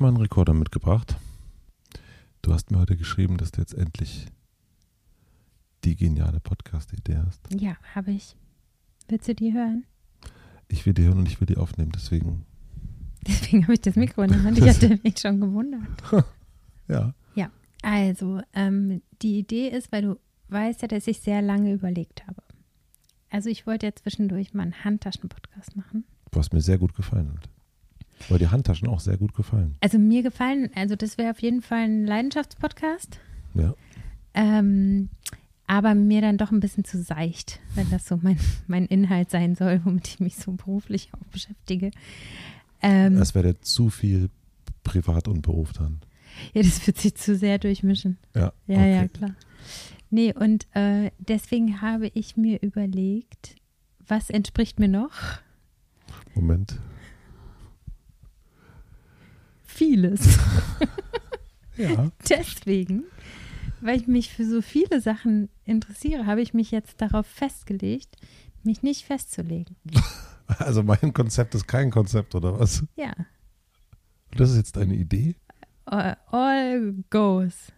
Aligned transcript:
habe 0.00 0.12
mal 0.12 0.16
einen 0.16 0.22
Rekorder 0.22 0.54
mitgebracht. 0.54 1.16
Du 2.40 2.54
hast 2.54 2.70
mir 2.70 2.78
heute 2.78 2.96
geschrieben, 2.96 3.36
dass 3.36 3.52
du 3.52 3.60
jetzt 3.60 3.74
endlich 3.74 4.28
die 5.84 5.94
geniale 5.94 6.40
Podcast-Idee 6.40 7.18
hast. 7.18 7.40
Ja, 7.52 7.76
habe 7.94 8.12
ich. 8.12 8.34
Willst 9.08 9.28
du 9.28 9.34
die 9.34 9.52
hören? 9.52 9.84
Ich 10.68 10.86
will 10.86 10.94
die 10.94 11.02
hören 11.02 11.18
und 11.18 11.28
ich 11.28 11.38
will 11.38 11.46
die 11.46 11.58
aufnehmen, 11.58 11.92
deswegen. 11.94 12.46
Deswegen 13.26 13.64
habe 13.64 13.74
ich 13.74 13.82
das 13.82 13.96
Mikro 13.96 14.22
in 14.22 14.30
der 14.30 14.42
Hand. 14.42 14.56
Ich 14.56 14.66
hatte 14.66 14.98
mich 15.02 15.18
schon 15.18 15.38
gewundert. 15.38 15.82
ja. 16.88 17.12
Ja, 17.34 17.50
also 17.82 18.40
ähm, 18.54 19.02
die 19.20 19.38
Idee 19.38 19.68
ist, 19.68 19.92
weil 19.92 20.00
du 20.00 20.20
weißt 20.48 20.80
ja, 20.80 20.88
dass 20.88 21.06
ich 21.06 21.20
sehr 21.20 21.42
lange 21.42 21.74
überlegt 21.74 22.26
habe. 22.26 22.42
Also 23.28 23.50
ich 23.50 23.66
wollte 23.66 23.84
ja 23.84 23.94
zwischendurch 23.94 24.54
mal 24.54 24.62
einen 24.62 24.82
Handtaschen-Podcast 24.82 25.76
machen. 25.76 26.04
Was 26.32 26.52
mir 26.52 26.62
sehr 26.62 26.78
gut 26.78 26.94
gefallen 26.94 27.30
hat. 27.34 27.50
Weil 28.28 28.38
die 28.38 28.48
Handtaschen 28.48 28.88
auch 28.88 29.00
sehr 29.00 29.16
gut 29.16 29.34
gefallen. 29.34 29.76
Also 29.80 29.98
mir 29.98 30.22
gefallen, 30.22 30.70
also 30.74 30.94
das 30.96 31.18
wäre 31.18 31.30
auf 31.30 31.40
jeden 31.40 31.62
Fall 31.62 31.84
ein 31.84 32.04
Leidenschaftspodcast. 32.06 33.18
Ja. 33.54 33.74
Ähm, 34.34 35.08
aber 35.66 35.94
mir 35.94 36.20
dann 36.20 36.36
doch 36.36 36.50
ein 36.50 36.60
bisschen 36.60 36.84
zu 36.84 37.00
seicht, 37.02 37.60
wenn 37.74 37.88
das 37.90 38.06
so 38.06 38.18
mein, 38.22 38.38
mein 38.66 38.86
Inhalt 38.86 39.30
sein 39.30 39.54
soll, 39.54 39.80
womit 39.84 40.08
ich 40.08 40.20
mich 40.20 40.36
so 40.36 40.52
beruflich 40.52 41.10
auch 41.14 41.24
beschäftige. 41.32 41.90
Ähm, 42.82 43.16
Das 43.16 43.34
wäre 43.34 43.58
zu 43.60 43.88
viel 43.90 44.30
Privat 44.84 45.28
und 45.28 45.42
Beruf 45.42 45.72
dann. 45.72 46.00
ja, 46.54 46.62
das 46.62 46.86
wird 46.86 46.98
sich 46.98 47.14
zu 47.14 47.36
sehr 47.36 47.58
durchmischen. 47.58 48.18
Ja. 48.34 48.52
Ja, 48.66 48.76
okay. 48.76 48.92
ja, 48.94 49.08
klar. 49.08 49.34
Nee, 50.10 50.34
und 50.34 50.66
äh, 50.74 51.10
deswegen 51.18 51.80
habe 51.80 52.08
ich 52.14 52.36
mir 52.36 52.60
überlegt, 52.62 53.54
was 54.06 54.28
entspricht 54.30 54.80
mir 54.80 54.88
noch? 54.88 55.12
Moment. 56.34 56.80
Vieles. 59.80 60.38
Ja. 61.78 62.12
Deswegen, 62.28 63.04
weil 63.80 63.98
ich 63.98 64.06
mich 64.06 64.30
für 64.30 64.44
so 64.44 64.60
viele 64.60 65.00
Sachen 65.00 65.48
interessiere, 65.64 66.26
habe 66.26 66.42
ich 66.42 66.52
mich 66.52 66.70
jetzt 66.70 67.00
darauf 67.00 67.26
festgelegt, 67.26 68.14
mich 68.62 68.82
nicht 68.82 69.06
festzulegen. 69.06 69.76
Also 70.58 70.82
mein 70.82 71.12
Konzept 71.14 71.54
ist 71.54 71.68
kein 71.68 71.92
Konzept, 71.92 72.34
oder 72.34 72.58
was? 72.58 72.84
Ja, 72.96 73.12
Das 74.36 74.50
ist 74.50 74.56
jetzt 74.56 74.76
deine 74.76 74.96
Idee? 74.96 75.36
all, 75.84 76.16
all 76.26 76.92
goes. 77.08 77.72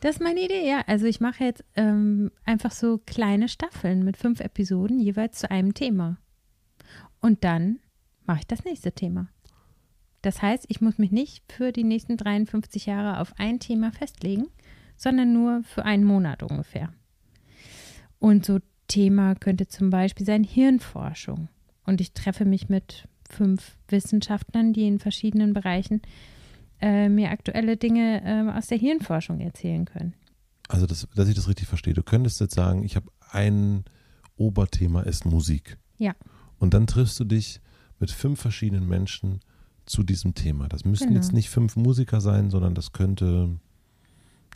Das 0.00 0.16
ist 0.16 0.22
meine 0.22 0.40
Idee, 0.40 0.66
ja. 0.66 0.82
Also 0.86 1.04
ich 1.04 1.20
mache 1.20 1.44
jetzt 1.44 1.62
ähm, 1.76 2.32
einfach 2.46 2.72
so 2.72 2.98
kleine 3.04 3.48
Staffeln 3.50 4.02
mit 4.02 4.16
fünf 4.16 4.40
Episoden 4.40 4.98
jeweils 4.98 5.40
zu 5.40 5.50
einem 5.50 5.74
Thema. 5.74 6.16
Und 7.20 7.44
dann 7.44 7.80
mache 8.24 8.38
ich 8.40 8.46
das 8.46 8.64
nächste 8.64 8.92
Thema. 8.92 9.28
Das 10.22 10.42
heißt, 10.42 10.66
ich 10.68 10.80
muss 10.80 10.98
mich 10.98 11.12
nicht 11.12 11.50
für 11.50 11.72
die 11.72 11.84
nächsten 11.84 12.16
53 12.16 12.86
Jahre 12.86 13.20
auf 13.20 13.32
ein 13.38 13.58
Thema 13.58 13.90
festlegen, 13.92 14.46
sondern 14.96 15.32
nur 15.32 15.62
für 15.64 15.84
einen 15.84 16.04
Monat 16.04 16.42
ungefähr. 16.42 16.92
Und 18.18 18.44
so 18.44 18.58
Thema 18.86 19.34
könnte 19.34 19.66
zum 19.66 19.90
Beispiel 19.90 20.26
sein 20.26 20.44
Hirnforschung. 20.44 21.48
Und 21.86 22.00
ich 22.00 22.12
treffe 22.12 22.44
mich 22.44 22.68
mit 22.68 23.08
fünf 23.28 23.76
Wissenschaftlern, 23.88 24.72
die 24.72 24.86
in 24.86 24.98
verschiedenen 24.98 25.54
Bereichen 25.54 26.02
äh, 26.80 27.08
mir 27.08 27.30
aktuelle 27.30 27.76
Dinge 27.76 28.22
äh, 28.24 28.56
aus 28.56 28.66
der 28.66 28.78
Hirnforschung 28.78 29.40
erzählen 29.40 29.84
können. 29.84 30.14
Also, 30.68 30.86
das, 30.86 31.08
dass 31.14 31.28
ich 31.28 31.34
das 31.34 31.48
richtig 31.48 31.66
verstehe. 31.66 31.94
Du 31.94 32.02
könntest 32.02 32.40
jetzt 32.40 32.54
sagen, 32.54 32.84
ich 32.84 32.96
habe 32.96 33.10
ein 33.30 33.84
Oberthema 34.36 35.02
ist 35.02 35.24
Musik. 35.24 35.78
Ja. 35.98 36.14
Und 36.58 36.74
dann 36.74 36.86
triffst 36.86 37.18
du 37.20 37.24
dich 37.24 37.60
mit 37.98 38.10
fünf 38.10 38.40
verschiedenen 38.40 38.88
Menschen 38.88 39.40
zu 39.90 40.02
diesem 40.02 40.34
Thema. 40.34 40.68
Das 40.68 40.84
müssten 40.84 41.08
Genau. 41.08 41.20
jetzt 41.20 41.32
nicht 41.32 41.50
fünf 41.50 41.76
Musiker 41.76 42.20
sein, 42.20 42.50
sondern 42.50 42.74
das 42.74 42.92
könnte, 42.92 43.58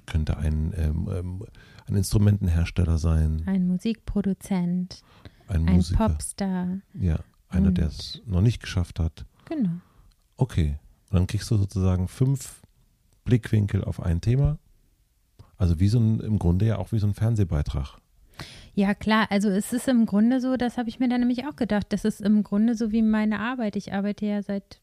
könnte 0.06 0.36
ein, 0.36 0.72
ähm, 0.76 1.08
ähm, 1.12 1.44
ein 1.86 1.96
Instrumentenhersteller 1.96 2.98
sein, 2.98 3.42
Ein 3.46 3.66
Musikproduzent, 3.66 5.02
ein 5.48 5.68
ein 5.68 5.74
Musiker. 5.76 6.08
Popstar. 6.08 6.78
Ja, 6.94 7.18
einer, 7.48 7.72
der 7.72 7.86
es 7.88 8.22
noch 8.26 8.40
nicht 8.40 8.60
geschafft 8.62 8.98
hat. 9.00 9.26
Genau. 9.46 9.70
Okay. 10.36 10.78
Und 11.10 11.16
dann 11.18 11.26
kriegst 11.26 11.50
du 11.50 11.56
sozusagen 11.56 12.08
fünf 12.08 12.62
Blickwinkel 13.24 13.84
auf 13.84 14.00
ein 14.00 14.20
Thema. 14.20 14.58
Also 15.56 15.78
wie 15.80 15.88
so 15.88 15.98
ein, 16.00 16.20
im 16.20 16.38
Grunde 16.38 16.66
ja 16.66 16.78
auch 16.78 16.92
wie 16.92 16.98
so 16.98 17.06
ein 17.06 17.14
Fernsehbeitrag. 17.14 17.98
Ja, 18.74 18.92
klar. 18.94 19.26
Also 19.30 19.48
es 19.50 19.72
ist 19.72 19.86
im 19.86 20.04
Grunde 20.06 20.40
so, 20.40 20.56
das 20.56 20.78
habe 20.78 20.88
ich 20.88 20.98
mir 20.98 21.08
dann 21.08 21.20
nämlich 21.20 21.46
auch 21.46 21.54
gedacht, 21.54 21.86
das 21.90 22.04
ist 22.04 22.20
im 22.20 22.42
Grunde 22.42 22.74
so 22.74 22.90
wie 22.90 23.02
meine 23.02 23.38
Arbeit. 23.38 23.76
Ich 23.76 23.92
arbeite 23.92 24.26
ja 24.26 24.42
seit 24.42 24.80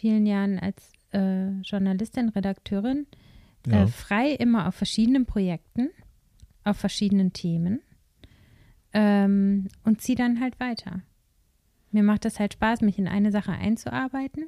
vielen 0.00 0.26
Jahren 0.26 0.58
als 0.58 0.92
äh, 1.12 1.50
Journalistin, 1.60 2.28
Redakteurin, 2.30 3.06
Ja. 3.66 3.82
äh, 3.84 3.86
frei 3.86 4.30
immer 4.32 4.66
auf 4.68 4.74
verschiedenen 4.74 5.26
Projekten, 5.26 5.88
auf 6.64 6.76
verschiedenen 6.78 7.32
Themen 7.32 7.80
ähm, 8.92 9.68
und 9.84 10.00
ziehe 10.00 10.16
dann 10.16 10.40
halt 10.40 10.58
weiter. 10.60 11.02
Mir 11.92 12.02
macht 12.02 12.24
es 12.24 12.38
halt 12.38 12.54
Spaß, 12.54 12.80
mich 12.82 12.98
in 12.98 13.08
eine 13.08 13.32
Sache 13.32 13.52
einzuarbeiten, 13.52 14.44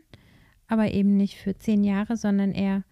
aber 0.68 0.92
eben 0.92 1.16
nicht 1.16 1.36
für 1.38 1.56
zehn 1.56 1.84
Jahre, 1.84 2.16
sondern 2.16 2.52
eher 2.52 2.84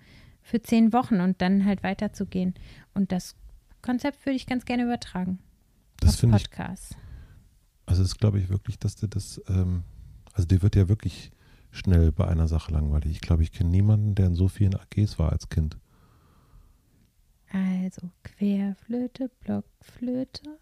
für 0.43 0.61
zehn 0.61 0.93
Wochen 0.93 1.21
und 1.21 1.41
dann 1.41 1.65
halt 1.65 1.83
weiterzugehen. 1.83 2.55
Und 2.95 3.13
das 3.13 3.37
Konzept 3.83 4.25
würde 4.27 4.37
ich 4.37 4.47
ganz 4.47 4.65
gerne 4.65 4.85
übertragen. 4.85 5.39
Das 6.01 6.17
finde 6.17 6.37
ich. 6.39 6.49
Also 7.87 8.03
das 8.03 8.17
glaube 8.19 8.39
ich 8.39 8.49
wirklich, 8.49 8.79
dass 8.79 8.97
dir 8.97 9.09
das, 9.09 9.41
ähm, 9.49 9.85
also 10.33 10.47
dir 10.49 10.63
wird 10.63 10.77
ja 10.77 10.89
wirklich 10.89 11.31
schnell 11.71 12.13
bei 12.13 12.27
einer 12.27 12.49
Sache 12.49 12.73
langweilig. 12.73 13.13
Ich 13.13 13.21
glaube, 13.21 13.43
ich 13.43 13.53
kenne 13.53 13.71
niemanden, 13.71 14.15
der 14.15 14.27
in 14.27 14.35
so 14.35 14.49
vielen 14.49 14.75
AGs 14.75 15.19
war 15.19 15.33
als 15.33 15.49
Kind. 15.49 15.79
Also 17.53 18.11
Querflöte, 18.23 19.31
Blockflöte, 19.41 20.59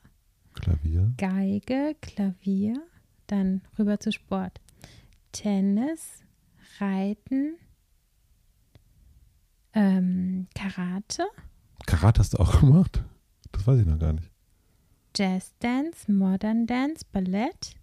Klavier. 0.54 1.12
Geige, 1.18 1.94
Klavier, 2.00 2.82
dann 3.26 3.60
rüber 3.78 4.00
zu 4.00 4.10
Sport. 4.10 4.60
Tennis, 5.32 6.24
Reiten, 6.80 7.56
ähm, 9.74 10.46
Karate, 10.54 11.24
Karate 11.88 12.20
hast 12.20 12.34
du 12.34 12.38
auch 12.38 12.60
gemacht? 12.60 13.02
Das 13.50 13.66
weiß 13.66 13.80
ich 13.80 13.86
noch 13.86 13.98
gar 13.98 14.12
nicht. 14.12 14.30
Jazz 15.16 15.54
Dance, 15.58 16.12
Modern 16.12 16.66
Dance, 16.66 17.04
Ballett. 17.10 17.76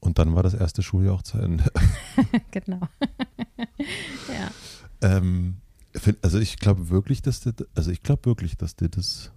Und 0.00 0.18
dann 0.18 0.34
war 0.34 0.42
das 0.42 0.54
erste 0.54 0.82
Schuljahr 0.82 1.14
auch 1.14 1.22
zu 1.22 1.38
Ende. 1.38 1.70
genau. 2.50 2.80
ja. 4.28 4.50
Ähm, 5.02 5.56
also 6.22 6.38
ich 6.38 6.58
glaube 6.58 6.88
wirklich, 6.88 7.20
dass 7.22 7.40
dir, 7.40 7.54
also 7.74 7.90
ich 7.90 8.02
glaube 8.02 8.24
wirklich, 8.24 8.56
dass 8.56 8.76
dir 8.76 8.88
das 8.88 9.30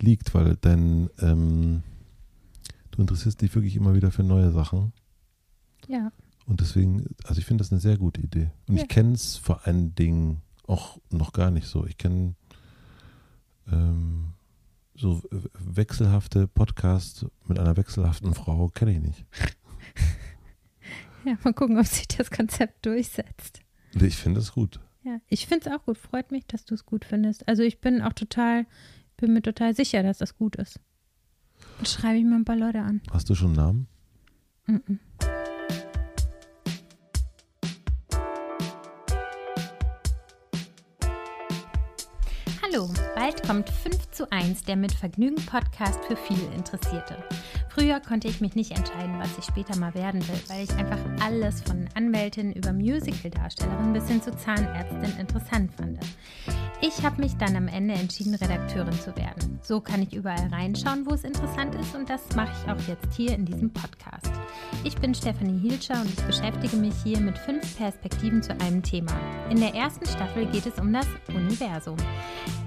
liegt, 0.00 0.34
weil 0.34 0.56
dein, 0.56 1.10
ähm, 1.20 1.82
du 2.92 3.00
interessierst 3.02 3.40
dich 3.42 3.54
wirklich 3.54 3.76
immer 3.76 3.94
wieder 3.94 4.10
für 4.10 4.22
neue 4.22 4.52
Sachen. 4.52 4.92
Ja. 5.88 6.12
Und 6.46 6.60
deswegen, 6.60 7.04
also 7.24 7.38
ich 7.38 7.44
finde 7.44 7.62
das 7.62 7.72
eine 7.72 7.80
sehr 7.80 7.98
gute 7.98 8.20
Idee. 8.20 8.50
Und 8.68 8.76
Ja. 8.76 8.82
ich 8.82 8.88
kenne 8.88 9.12
es 9.12 9.36
vor 9.36 9.66
allen 9.66 9.94
Dingen 9.94 10.42
auch 10.66 10.98
noch 11.10 11.32
gar 11.32 11.50
nicht 11.50 11.66
so. 11.66 11.86
Ich 11.86 11.98
kenne 11.98 12.34
so 14.96 15.22
äh, 15.30 15.36
wechselhafte 15.58 16.46
Podcasts 16.46 17.26
mit 17.46 17.58
einer 17.58 17.76
wechselhaften 17.76 18.34
Frau, 18.34 18.68
kenne 18.68 18.92
ich 18.92 19.00
nicht. 19.00 19.26
Ja, 21.24 21.36
mal 21.42 21.52
gucken, 21.52 21.76
ob 21.76 21.86
sich 21.86 22.06
das 22.06 22.30
Konzept 22.30 22.86
durchsetzt. 22.86 23.58
Ich 24.00 24.16
finde 24.16 24.38
es 24.38 24.52
gut. 24.52 24.78
Ja, 25.02 25.18
ich 25.26 25.48
finde 25.48 25.68
es 25.68 25.76
auch 25.76 25.84
gut. 25.84 25.98
Freut 25.98 26.30
mich, 26.30 26.46
dass 26.46 26.64
du 26.64 26.74
es 26.74 26.86
gut 26.86 27.04
findest. 27.04 27.48
Also 27.48 27.64
ich 27.64 27.80
bin 27.80 28.00
auch 28.00 28.12
total, 28.12 28.64
bin 29.16 29.32
mir 29.32 29.42
total 29.42 29.74
sicher, 29.74 30.04
dass 30.04 30.18
das 30.18 30.36
gut 30.36 30.54
ist. 30.54 30.78
Dann 31.78 31.86
schreibe 31.86 32.18
ich 32.18 32.24
mal 32.24 32.36
ein 32.36 32.44
paar 32.44 32.54
Leute 32.54 32.80
an. 32.80 33.00
Hast 33.10 33.28
du 33.28 33.34
schon 33.34 33.48
einen 33.48 33.56
Namen? 33.56 33.88
Mhm. 34.66 35.00
Hallo, 35.22 35.35
bald 43.26 43.42
kommt 43.42 43.68
5 43.68 44.10
zu 44.12 44.30
1, 44.30 44.62
der 44.62 44.76
mit 44.76 44.92
Vergnügen 44.92 45.44
Podcast 45.46 45.98
für 46.04 46.14
viele 46.14 46.46
Interessierte. 46.54 47.16
Früher 47.68 47.98
konnte 47.98 48.28
ich 48.28 48.40
mich 48.40 48.54
nicht 48.54 48.70
entscheiden, 48.70 49.18
was 49.18 49.36
ich 49.36 49.44
später 49.44 49.76
mal 49.76 49.92
werden 49.94 50.20
will, 50.28 50.40
weil 50.46 50.62
ich 50.62 50.70
einfach 50.76 51.00
alles 51.20 51.60
von 51.62 51.88
Anwältin 51.94 52.52
über 52.52 52.72
Musicaldarstellerin 52.72 53.92
bis 53.92 54.06
hin 54.06 54.22
zu 54.22 54.30
Zahnärztin 54.30 55.18
interessant 55.18 55.72
fand. 55.72 55.98
Ich 56.80 57.04
habe 57.04 57.20
mich 57.20 57.36
dann 57.36 57.56
am 57.56 57.66
Ende 57.66 57.94
entschieden, 57.94 58.36
Redakteurin 58.36 58.92
zu 59.00 59.16
werden. 59.16 59.58
So 59.60 59.80
kann 59.80 60.02
ich 60.02 60.14
überall 60.14 60.46
reinschauen, 60.52 61.04
wo 61.04 61.14
es 61.14 61.24
interessant 61.24 61.74
ist 61.74 61.96
und 61.96 62.08
das 62.08 62.22
mache 62.36 62.52
ich 62.52 62.70
auch 62.70 62.88
jetzt 62.88 63.12
hier 63.16 63.34
in 63.34 63.44
diesem 63.44 63.72
Podcast. 63.72 64.35
Ich 64.86 64.94
bin 64.98 65.12
Stefanie 65.12 65.58
Hielscher 65.58 66.00
und 66.00 66.08
ich 66.08 66.24
beschäftige 66.24 66.76
mich 66.76 66.94
hier 67.02 67.18
mit 67.18 67.36
fünf 67.36 67.76
Perspektiven 67.76 68.40
zu 68.40 68.52
einem 68.60 68.84
Thema. 68.84 69.10
In 69.50 69.58
der 69.58 69.74
ersten 69.74 70.06
Staffel 70.06 70.46
geht 70.46 70.64
es 70.64 70.78
um 70.78 70.92
das 70.92 71.08
Universum. 71.26 71.96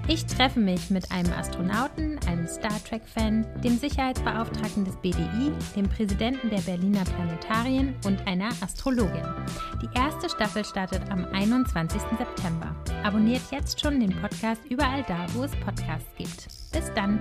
Ich 0.06 0.26
treffe 0.26 0.60
mich 0.60 0.90
mit 0.90 1.10
einem 1.14 1.32
Astronauten, 1.32 2.20
einem 2.28 2.46
Star 2.46 2.78
Trek-Fan, 2.84 3.46
dem 3.64 3.78
Sicherheitsbeauftragten 3.78 4.84
des 4.84 4.98
BDI, 4.98 5.54
dem 5.78 5.88
Präsidenten 5.88 6.50
der 6.50 6.60
Berliner 6.60 7.06
Planetarien 7.06 7.96
und 8.04 8.28
einer 8.28 8.50
Astrologin. 8.60 9.24
Die 9.82 9.98
erste 9.98 10.30
Staffel 10.30 10.66
startet 10.66 11.10
am 11.10 11.24
21. 11.24 12.02
September. 12.18 12.76
Abonniert 13.06 13.44
jetzt 13.50 13.80
schon 13.80 13.98
den 13.98 14.14
Podcast 14.20 14.62
überall 14.70 15.06
da, 15.08 15.26
wo 15.36 15.46
es 15.46 15.52
Podcasts 15.62 16.14
gibt. 16.18 16.50
Bis 16.74 16.94
dann! 16.96 17.18